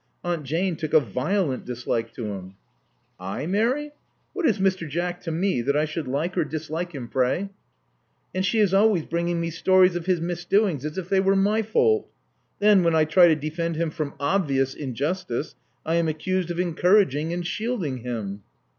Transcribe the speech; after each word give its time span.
Aunt 0.23 0.45
Jane 0.45 0.75
took 0.75 0.95
a 0.95 0.99
violent 0.99 1.63
dislike 1.63 2.11
to 2.15 2.25
him" 2.33 2.55
I, 3.35 3.45
Mary! 3.45 3.91
What 4.33 4.47
is 4.47 4.57
Mr. 4.57 4.89
Jack 4.89 5.21
to 5.25 5.31
me 5.31 5.61
that 5.61 5.77
I 5.77 5.85
should 5.85 6.07
like 6.07 6.35
or 6.35 6.43
dislike 6.43 6.91
him, 6.93 7.07
pray?" 7.07 7.49
^and 8.33 8.43
she 8.43 8.57
is 8.57 8.71
^ways 8.73 9.07
bringing 9.07 9.39
me 9.39 9.51
stories 9.51 9.95
of 9.95 10.07
his 10.07 10.19
misdoings, 10.19 10.85
as 10.85 10.97
if 10.97 11.07
they 11.07 11.19
were 11.19 11.35
my 11.35 11.61
fault. 11.61 12.09
Then, 12.57 12.81
when 12.81 12.95
I 12.95 13.05
try 13.05 13.27
to 13.27 13.35
defend 13.35 13.75
him 13.75 13.91
from 13.91 14.15
obvious 14.19 14.73
injustice, 14.73 15.53
I 15.85 15.97
am 15.97 16.07
accused 16.07 16.49
of 16.49 16.59
encouraging 16.59 17.31
and 17.31 17.45
shielding 17.45 17.97
him." 17.97 18.41